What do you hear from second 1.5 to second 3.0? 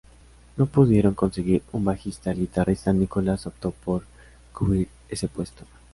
un bajista, el guitarrista